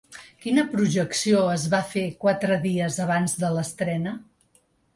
Quina 0.45 0.61
projecció 0.71 1.43
es 1.57 1.67
va 1.75 1.83
fer 1.93 2.07
quatre 2.27 2.59
dies 2.65 2.99
abans 3.07 3.39
de 3.47 3.55
l'estrena? 3.59 4.19